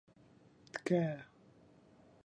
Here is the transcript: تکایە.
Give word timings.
تکایە. 0.73 1.13